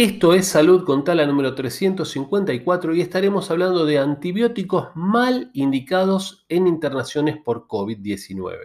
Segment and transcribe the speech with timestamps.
[0.00, 6.66] Esto es Salud con Tala número 354 y estaremos hablando de antibióticos mal indicados en
[6.66, 8.56] internaciones por COVID-19.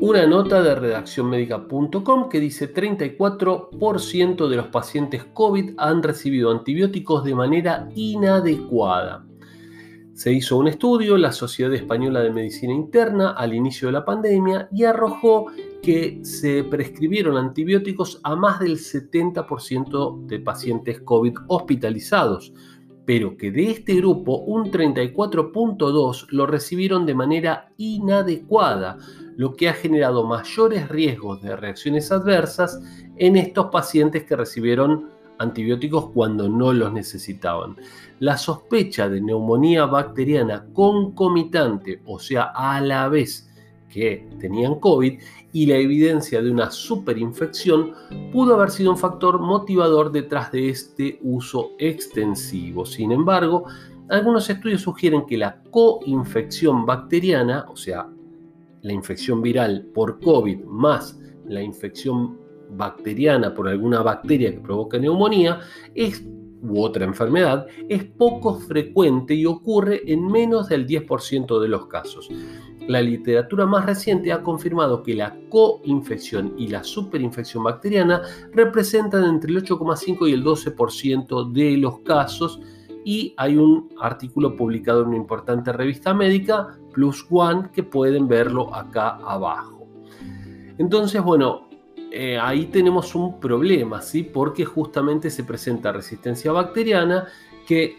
[0.00, 7.34] Una nota de redaccionmedica.com que dice 34% de los pacientes COVID han recibido antibióticos de
[7.34, 9.25] manera inadecuada.
[10.16, 14.66] Se hizo un estudio, la Sociedad Española de Medicina Interna, al inicio de la pandemia
[14.72, 15.48] y arrojó
[15.82, 22.54] que se prescribieron antibióticos a más del 70% de pacientes COVID hospitalizados,
[23.04, 28.96] pero que de este grupo un 34.2 lo recibieron de manera inadecuada,
[29.36, 32.80] lo que ha generado mayores riesgos de reacciones adversas
[33.18, 37.76] en estos pacientes que recibieron antibióticos cuando no los necesitaban.
[38.20, 43.50] La sospecha de neumonía bacteriana concomitante, o sea, a la vez
[43.88, 45.18] que tenían COVID,
[45.52, 47.92] y la evidencia de una superinfección
[48.32, 52.84] pudo haber sido un factor motivador detrás de este uso extensivo.
[52.84, 53.64] Sin embargo,
[54.08, 58.08] algunos estudios sugieren que la coinfección bacteriana, o sea,
[58.82, 62.38] la infección viral por COVID más la infección
[62.70, 65.60] bacteriana por alguna bacteria que provoca neumonía
[65.94, 66.24] es,
[66.62, 72.28] u otra enfermedad es poco frecuente y ocurre en menos del 10% de los casos.
[72.88, 78.22] La literatura más reciente ha confirmado que la coinfección y la superinfección bacteriana
[78.52, 82.60] representan entre el 8,5 y el 12% de los casos
[83.04, 88.74] y hay un artículo publicado en una importante revista médica, Plus One, que pueden verlo
[88.74, 89.86] acá abajo.
[90.78, 91.65] Entonces, bueno,
[92.18, 94.22] eh, ahí tenemos un problema, ¿sí?
[94.22, 97.26] Porque justamente se presenta resistencia bacteriana
[97.66, 97.98] que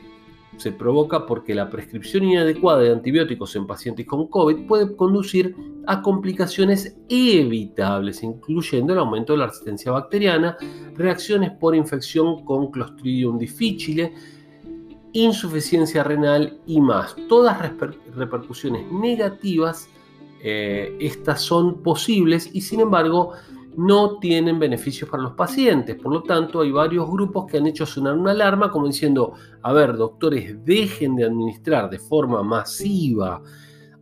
[0.58, 6.02] se provoca porque la prescripción inadecuada de antibióticos en pacientes con COVID puede conducir a
[6.02, 10.58] complicaciones evitables, incluyendo el aumento de la resistencia bacteriana,
[10.96, 14.14] reacciones por infección con Clostridium difficile,
[15.14, 17.16] insuficiencia renal y más.
[17.30, 17.60] Todas
[18.16, 19.88] repercusiones negativas,
[20.44, 23.34] eh, estas son posibles y sin embargo
[23.78, 25.96] no tienen beneficios para los pacientes.
[25.96, 29.72] Por lo tanto, hay varios grupos que han hecho sonar una alarma como diciendo, a
[29.72, 33.42] ver, doctores, dejen de administrar de forma masiva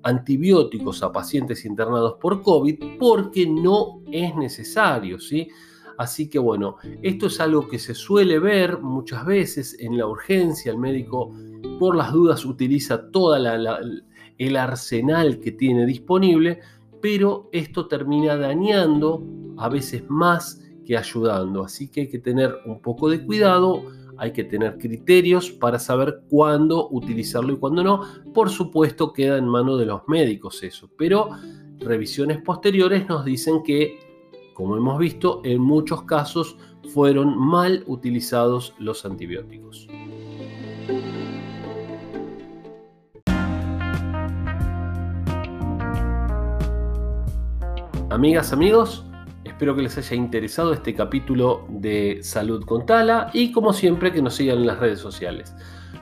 [0.01, 5.49] antibióticos a pacientes internados por COVID porque no es necesario, ¿sí?
[5.97, 10.71] Así que bueno, esto es algo que se suele ver muchas veces en la urgencia,
[10.71, 11.33] el médico
[11.79, 16.59] por las dudas utiliza todo el arsenal que tiene disponible,
[17.01, 19.23] pero esto termina dañando
[19.57, 21.63] a veces más que ayudando.
[21.63, 23.83] Así que hay que tener un poco de cuidado,
[24.17, 28.01] hay que tener criterios para saber cuándo utilizarlo y cuándo no.
[28.33, 31.29] Por supuesto queda en manos de los médicos eso, pero
[31.79, 33.99] revisiones posteriores nos dicen que,
[34.53, 36.57] como hemos visto, en muchos casos
[36.93, 39.87] fueron mal utilizados los antibióticos.
[48.09, 49.03] Amigas, amigos,
[49.55, 54.21] Espero que les haya interesado este capítulo de Salud con Tala y como siempre que
[54.21, 55.55] nos sigan en las redes sociales.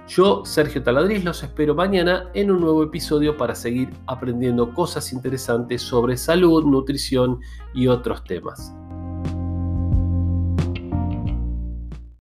[0.08, 5.84] Yo, Sergio Taladriz, los espero mañana en un nuevo episodio para seguir aprendiendo cosas interesantes
[5.84, 7.42] sobre salud, nutrición
[7.76, 8.74] y otros temas.